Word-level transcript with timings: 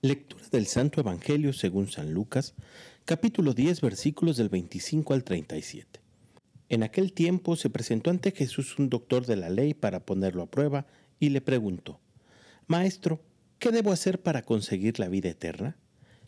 Lectura 0.00 0.44
del 0.52 0.68
Santo 0.68 1.00
Evangelio 1.00 1.52
según 1.52 1.90
San 1.90 2.14
Lucas, 2.14 2.54
capítulo 3.04 3.52
10, 3.52 3.80
versículos 3.80 4.36
del 4.36 4.48
25 4.48 5.12
al 5.12 5.24
37. 5.24 6.00
En 6.68 6.84
aquel 6.84 7.12
tiempo 7.12 7.56
se 7.56 7.68
presentó 7.68 8.10
ante 8.10 8.30
Jesús 8.30 8.78
un 8.78 8.90
doctor 8.90 9.26
de 9.26 9.34
la 9.34 9.50
ley 9.50 9.74
para 9.74 10.06
ponerlo 10.06 10.44
a 10.44 10.50
prueba 10.52 10.86
y 11.18 11.30
le 11.30 11.40
preguntó, 11.40 11.98
Maestro, 12.68 13.20
¿qué 13.58 13.72
debo 13.72 13.90
hacer 13.90 14.22
para 14.22 14.42
conseguir 14.42 15.00
la 15.00 15.08
vida 15.08 15.30
eterna? 15.30 15.76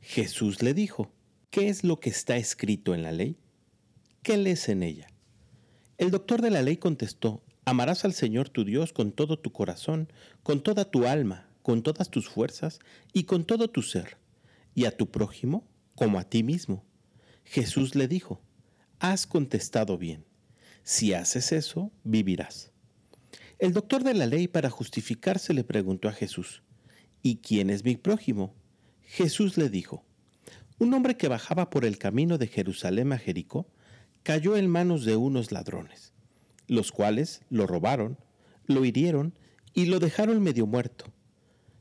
Jesús 0.00 0.62
le 0.62 0.72
dijo, 0.72 1.10
¿qué 1.50 1.68
es 1.68 1.82
lo 1.82 1.98
que 1.98 2.10
está 2.10 2.36
escrito 2.36 2.94
en 2.94 3.02
la 3.02 3.10
ley? 3.10 3.36
¿Qué 4.22 4.36
lees 4.36 4.68
en 4.68 4.84
ella? 4.84 5.08
El 5.98 6.12
doctor 6.12 6.40
de 6.40 6.50
la 6.50 6.62
ley 6.62 6.76
contestó, 6.76 7.42
Amarás 7.64 8.04
al 8.04 8.12
Señor 8.12 8.48
tu 8.48 8.64
Dios 8.64 8.92
con 8.92 9.10
todo 9.10 9.40
tu 9.40 9.50
corazón, 9.50 10.12
con 10.44 10.62
toda 10.62 10.88
tu 10.88 11.08
alma, 11.08 11.45
con 11.66 11.82
todas 11.82 12.10
tus 12.10 12.28
fuerzas 12.28 12.78
y 13.12 13.24
con 13.24 13.44
todo 13.44 13.66
tu 13.66 13.82
ser, 13.82 14.18
y 14.76 14.84
a 14.84 14.96
tu 14.96 15.10
prójimo 15.10 15.66
como 15.96 16.20
a 16.20 16.22
ti 16.22 16.44
mismo. 16.44 16.84
Jesús 17.42 17.96
le 17.96 18.06
dijo, 18.06 18.40
Has 19.00 19.26
contestado 19.26 19.98
bien. 19.98 20.24
Si 20.84 21.12
haces 21.12 21.50
eso, 21.50 21.90
vivirás. 22.04 22.70
El 23.58 23.72
doctor 23.72 24.04
de 24.04 24.14
la 24.14 24.26
ley 24.26 24.46
para 24.46 24.70
justificarse 24.70 25.54
le 25.54 25.64
preguntó 25.64 26.08
a 26.08 26.12
Jesús, 26.12 26.62
¿Y 27.20 27.38
quién 27.38 27.70
es 27.70 27.82
mi 27.82 27.96
prójimo? 27.96 28.54
Jesús 29.02 29.58
le 29.58 29.68
dijo, 29.68 30.04
un 30.78 30.94
hombre 30.94 31.16
que 31.16 31.26
bajaba 31.26 31.68
por 31.68 31.84
el 31.84 31.98
camino 31.98 32.38
de 32.38 32.46
Jerusalén 32.46 33.12
a 33.12 33.18
Jericó 33.18 33.66
cayó 34.22 34.56
en 34.56 34.70
manos 34.70 35.04
de 35.04 35.16
unos 35.16 35.50
ladrones 35.50 36.12
los 36.68 36.90
cuales 36.92 37.42
lo 37.48 37.66
robaron, 37.66 38.18
lo 38.66 38.84
hirieron 38.84 39.34
y 39.74 39.86
lo 39.86 39.98
dejaron 40.00 40.42
medio 40.42 40.66
muerto. 40.66 41.12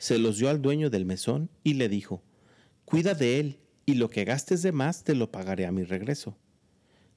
se 0.00 0.18
los 0.18 0.38
dio 0.38 0.48
al 0.48 0.62
dueño 0.62 0.88
del 0.88 1.04
mesón 1.04 1.50
y 1.62 1.74
le 1.74 1.90
dijo, 1.90 2.22
Cuida 2.86 3.14
de 3.14 3.38
él, 3.38 3.58
y 3.84 3.94
lo 3.94 4.08
que 4.08 4.24
gastes 4.24 4.62
de 4.62 4.72
más 4.72 5.04
te 5.04 5.14
lo 5.14 5.30
pagaré 5.30 5.66
a 5.66 5.72
mi 5.72 5.84
regreso. 5.84 6.38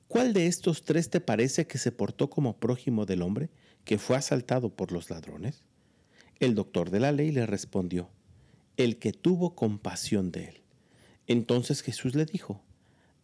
¿Cuál 0.09 0.33
de 0.33 0.47
estos 0.47 0.83
tres 0.83 1.09
te 1.09 1.21
parece 1.21 1.65
que 1.65 1.77
se 1.77 1.93
portó 1.93 2.29
como 2.29 2.57
prójimo 2.59 3.05
del 3.05 3.21
hombre 3.21 3.49
que 3.85 3.97
fue 3.97 4.17
asaltado 4.17 4.69
por 4.75 4.91
los 4.91 5.09
ladrones? 5.09 5.63
El 6.41 6.55
doctor 6.55 6.91
de 6.91 6.99
la 6.99 7.13
ley 7.13 7.31
le 7.31 7.45
respondió, 7.45 8.09
el 8.75 8.99
que 8.99 9.13
tuvo 9.13 9.55
compasión 9.55 10.31
de 10.31 10.49
él. 10.49 10.61
Entonces 11.25 11.83
Jesús 11.83 12.15
le 12.15 12.25
dijo, 12.25 12.61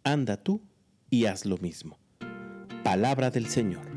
anda 0.05 0.37
tú 0.37 0.61
y 1.09 1.25
haz 1.25 1.45
lo 1.45 1.57
mismo. 1.57 1.99
Palabra 2.83 3.29
del 3.29 3.47
Señor. 3.47 3.88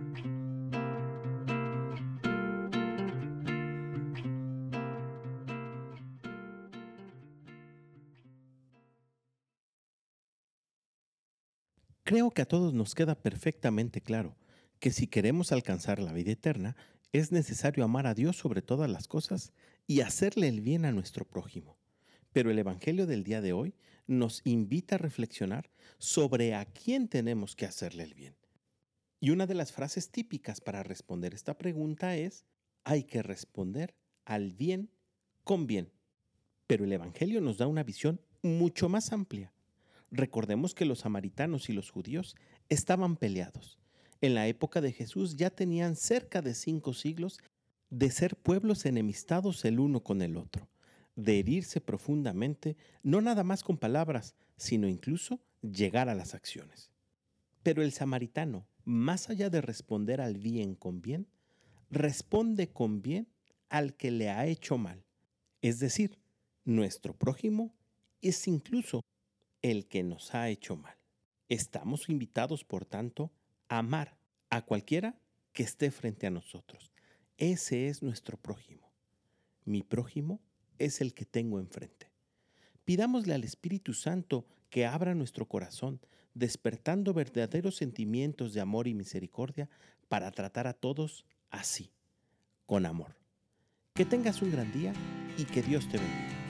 Creo 12.13 12.31
que 12.31 12.43
a 12.43 12.47
todos 12.47 12.75
nos 12.75 12.95
queda 12.95 13.15
perfectamente 13.15 14.03
claro 14.03 14.37
que 14.81 14.91
si 14.91 15.07
queremos 15.07 15.51
alcanzar 15.51 15.99
la 15.99 16.13
vida 16.13 16.33
eterna, 16.33 16.77
es 17.11 17.33
necesario 17.33 17.85
amar 17.85 18.07
a 18.07 18.13
Dios 18.13 18.37
sobre 18.37 18.61
todas 18.61 18.91
las 18.91 19.09
cosas 19.09 19.55
y 19.87 20.03
hacerle 20.03 20.49
el 20.49 20.61
bien 20.61 20.85
a 20.85 20.93
nuestro 20.93 21.25
prójimo. 21.25 21.79
Pero 22.35 22.51
el 22.51 22.59
Evangelio 22.59 23.07
del 23.07 23.25
día 23.25 23.41
de 23.41 23.55
hoy 23.55 23.75
nos 24.07 24.43
invita 24.45 24.97
a 24.97 24.99
reflexionar 24.99 25.71
sobre 25.97 26.55
a 26.55 26.67
quién 26.67 27.09
tenemos 27.09 27.57
que 27.57 27.65
hacerle 27.65 28.03
el 28.03 28.13
bien. 28.13 28.37
Y 29.19 29.31
una 29.31 29.47
de 29.47 29.55
las 29.55 29.73
frases 29.73 30.11
típicas 30.11 30.61
para 30.61 30.83
responder 30.83 31.33
esta 31.33 31.57
pregunta 31.57 32.15
es, 32.15 32.45
hay 32.85 33.05
que 33.05 33.23
responder 33.23 33.95
al 34.27 34.53
bien 34.53 34.91
con 35.45 35.67
bien. 35.67 35.91
Pero 36.67 36.85
el 36.85 36.93
Evangelio 36.93 37.41
nos 37.41 37.57
da 37.57 37.67
una 37.67 37.85
visión 37.85 38.21
mucho 38.43 38.91
más 38.91 39.15
amplia. 39.15 39.51
Recordemos 40.13 40.75
que 40.75 40.85
los 40.85 41.01
samaritanos 41.01 41.71
y 41.71 41.73
los 41.73 41.91
judíos 41.91 42.37
estaban 42.69 43.17
peleados. 43.17 43.79
En 44.21 44.35
la 44.35 44.47
época 44.47 44.83
de 44.83 44.93
Jesús 44.93 45.37
ya 45.37 45.49
tenían 45.49 45.97
cerca 45.97 46.43
de 46.43 46.55
cinco 46.55 46.93
siglos 46.93 47.41
de 47.89 48.11
ser 48.11 48.37
pueblos 48.37 48.85
enemistados 48.85 49.65
el 49.65 49.81
uno 49.81 50.05
con 50.05 50.21
el 50.21 50.37
otro, 50.37 50.69
de 51.17 51.39
herirse 51.39 51.81
profundamente, 51.81 52.77
no 53.03 53.23
nada 53.23 53.43
más 53.43 53.65
con 53.65 53.79
palabras, 53.79 54.35
sino 54.59 54.87
incluso 54.87 55.41
llegar 55.63 56.11
a 56.11 56.15
las 56.15 56.35
acciones. 56.35 56.91
Pero 57.63 57.83
el 57.83 57.93
samaritano, 57.93 58.67
más 58.85 59.31
allá 59.31 59.49
de 59.49 59.63
responder 59.63 60.21
al 60.21 60.37
bien 60.37 60.75
con 60.75 61.01
bien, 61.01 61.27
responde 61.91 62.69
con 62.69 63.01
bien 63.01 63.29
al 63.71 63.95
que 63.95 64.11
le 64.11 64.29
ha 64.29 64.47
hecho 64.47 64.77
mal. 64.77 65.07
Es 65.63 65.79
decir, 65.79 66.19
nuestro 66.65 67.15
prójimo 67.15 67.75
es 68.21 68.47
incluso 68.47 69.03
el 69.63 69.87
que 69.87 70.03
nos 70.03 70.35
ha 70.35 70.49
hecho 70.49 70.77
mal. 70.77 70.97
Estamos 71.49 72.09
invitados, 72.09 72.65
por 72.65 72.85
tanto, 72.85 73.33
a 73.69 73.79
amar 73.79 74.17
a 74.51 74.63
cualquiera 74.63 75.19
que 75.53 75.63
esté 75.63 75.91
frente 75.91 76.27
a 76.27 76.31
nosotros. 76.31 76.93
Ese 77.39 77.89
es 77.89 78.03
nuestro 78.03 78.37
prójimo. 78.37 78.93
Mi 79.65 79.83
prójimo 79.83 80.41
es 80.79 81.01
el 81.01 81.15
que 81.15 81.25
tengo 81.25 81.61
enfrente. 81.61 82.11
Pidámosle 82.85 83.35
al 83.35 83.45
Espíritu 83.45 83.95
Santo 83.95 84.47
que 84.71 84.87
abra 84.87 85.15
nuestro 85.15 85.47
corazón, 85.47 86.01
despertando 86.35 87.13
verdaderos 87.15 87.77
sentimientos 87.77 88.55
de 88.55 88.61
amor 88.61 88.89
y 88.89 88.95
misericordia 88.95 89.69
para 90.09 90.31
tratar 90.31 90.67
a 90.67 90.73
todos 90.73 91.25
así, 91.51 91.93
con 92.67 92.87
amor. 92.87 93.17
Que 93.95 94.05
tengas 94.05 94.43
un 94.43 94.51
gran 94.51 94.73
día 94.73 94.93
y 95.37 95.45
que 95.45 95.63
Dios 95.63 95.89
te 95.89 95.99
bendiga. 95.99 96.42